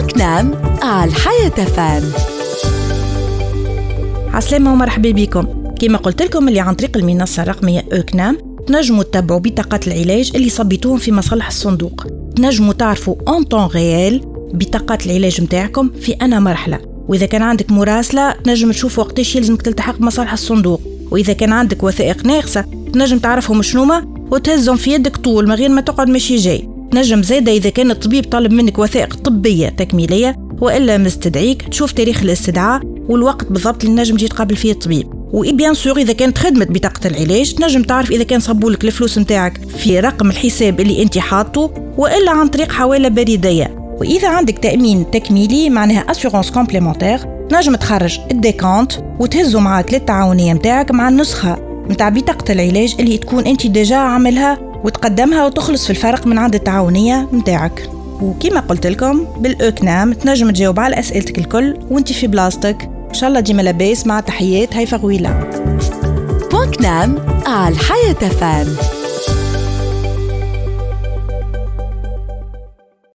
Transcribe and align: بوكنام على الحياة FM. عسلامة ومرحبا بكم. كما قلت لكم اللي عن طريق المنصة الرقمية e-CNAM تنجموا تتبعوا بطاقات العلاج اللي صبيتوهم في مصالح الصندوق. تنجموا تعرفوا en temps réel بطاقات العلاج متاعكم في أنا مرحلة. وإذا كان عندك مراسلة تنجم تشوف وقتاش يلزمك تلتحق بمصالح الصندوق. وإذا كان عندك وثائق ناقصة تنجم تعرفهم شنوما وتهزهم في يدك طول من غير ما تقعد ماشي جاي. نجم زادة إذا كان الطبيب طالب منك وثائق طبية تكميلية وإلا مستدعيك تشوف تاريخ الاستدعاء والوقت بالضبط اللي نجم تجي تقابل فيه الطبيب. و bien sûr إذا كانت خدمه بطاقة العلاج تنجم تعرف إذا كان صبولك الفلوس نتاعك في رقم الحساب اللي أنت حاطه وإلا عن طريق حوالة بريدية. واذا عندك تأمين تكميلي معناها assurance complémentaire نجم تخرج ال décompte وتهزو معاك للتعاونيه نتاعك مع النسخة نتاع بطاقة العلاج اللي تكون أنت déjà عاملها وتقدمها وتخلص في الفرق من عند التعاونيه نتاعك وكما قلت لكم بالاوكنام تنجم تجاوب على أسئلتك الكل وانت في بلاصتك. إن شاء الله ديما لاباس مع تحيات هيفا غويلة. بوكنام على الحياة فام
بوكنام 0.00 0.54
على 0.82 1.10
الحياة 1.10 1.48
FM. 1.48 2.02
عسلامة 4.34 4.72
ومرحبا 4.72 5.10
بكم. 5.10 5.46
كما 5.80 5.98
قلت 5.98 6.22
لكم 6.22 6.48
اللي 6.48 6.60
عن 6.60 6.74
طريق 6.74 6.96
المنصة 6.96 7.42
الرقمية 7.42 7.84
e-CNAM 7.92 8.38
تنجموا 8.66 9.02
تتبعوا 9.02 9.40
بطاقات 9.40 9.88
العلاج 9.88 10.32
اللي 10.34 10.48
صبيتوهم 10.48 10.98
في 10.98 11.12
مصالح 11.12 11.46
الصندوق. 11.46 12.06
تنجموا 12.36 12.72
تعرفوا 12.72 13.14
en 13.28 13.42
temps 13.42 13.66
réel 13.66 14.20
بطاقات 14.54 15.06
العلاج 15.06 15.40
متاعكم 15.40 15.90
في 16.00 16.12
أنا 16.12 16.40
مرحلة. 16.40 16.78
وإذا 17.08 17.26
كان 17.26 17.42
عندك 17.42 17.70
مراسلة 17.70 18.32
تنجم 18.32 18.70
تشوف 18.70 18.98
وقتاش 18.98 19.36
يلزمك 19.36 19.62
تلتحق 19.62 19.96
بمصالح 19.98 20.32
الصندوق. 20.32 20.80
وإذا 21.10 21.32
كان 21.32 21.52
عندك 21.52 21.82
وثائق 21.82 22.26
ناقصة 22.26 22.64
تنجم 22.92 23.18
تعرفهم 23.18 23.62
شنوما 23.62 24.26
وتهزهم 24.30 24.76
في 24.76 24.92
يدك 24.92 25.16
طول 25.16 25.48
من 25.48 25.54
غير 25.54 25.68
ما 25.68 25.80
تقعد 25.80 26.08
ماشي 26.08 26.36
جاي. 26.36 26.68
نجم 26.94 27.22
زادة 27.22 27.52
إذا 27.52 27.70
كان 27.70 27.90
الطبيب 27.90 28.24
طالب 28.24 28.52
منك 28.52 28.78
وثائق 28.78 29.14
طبية 29.14 29.68
تكميلية 29.68 30.36
وإلا 30.60 30.98
مستدعيك 30.98 31.62
تشوف 31.62 31.92
تاريخ 31.92 32.22
الاستدعاء 32.22 32.82
والوقت 33.08 33.52
بالضبط 33.52 33.84
اللي 33.84 33.96
نجم 33.96 34.16
تجي 34.16 34.28
تقابل 34.28 34.56
فيه 34.56 34.72
الطبيب. 34.72 35.08
و 35.32 35.40
bien 35.40 35.74
sûr 35.74 35.96
إذا 35.96 36.12
كانت 36.12 36.38
خدمه 36.38 36.64
بطاقة 36.70 37.06
العلاج 37.06 37.54
تنجم 37.54 37.82
تعرف 37.82 38.10
إذا 38.10 38.24
كان 38.24 38.40
صبولك 38.40 38.84
الفلوس 38.84 39.18
نتاعك 39.18 39.60
في 39.78 40.00
رقم 40.00 40.30
الحساب 40.30 40.80
اللي 40.80 41.02
أنت 41.02 41.18
حاطه 41.18 41.70
وإلا 41.98 42.30
عن 42.30 42.48
طريق 42.48 42.72
حوالة 42.72 43.08
بريدية. 43.08 43.96
واذا 44.00 44.28
عندك 44.28 44.58
تأمين 44.58 45.10
تكميلي 45.10 45.70
معناها 45.70 46.10
assurance 46.10 46.50
complémentaire 46.50 47.18
نجم 47.52 47.74
تخرج 47.74 48.18
ال 48.30 48.37
décompte 48.37 48.92
وتهزو 49.18 49.60
معاك 49.60 49.94
للتعاونيه 49.94 50.52
نتاعك 50.52 50.90
مع 50.90 51.08
النسخة 51.08 51.58
نتاع 51.90 52.08
بطاقة 52.08 52.52
العلاج 52.52 52.94
اللي 53.00 53.18
تكون 53.18 53.46
أنت 53.46 53.66
déjà 53.66 53.96
عاملها 53.96 54.69
وتقدمها 54.84 55.46
وتخلص 55.46 55.84
في 55.84 55.90
الفرق 55.90 56.26
من 56.26 56.38
عند 56.38 56.54
التعاونيه 56.54 57.28
نتاعك 57.32 57.90
وكما 58.22 58.60
قلت 58.60 58.86
لكم 58.86 59.24
بالاوكنام 59.38 60.12
تنجم 60.12 60.50
تجاوب 60.50 60.80
على 60.80 60.98
أسئلتك 60.98 61.38
الكل 61.38 61.78
وانت 61.90 62.12
في 62.12 62.26
بلاصتك. 62.26 62.90
إن 63.08 63.14
شاء 63.14 63.28
الله 63.28 63.40
ديما 63.40 63.62
لاباس 63.62 64.06
مع 64.06 64.20
تحيات 64.20 64.76
هيفا 64.76 64.96
غويلة. 64.96 65.50
بوكنام 66.52 67.18
على 67.46 67.74
الحياة 67.74 68.28
فام 68.28 68.66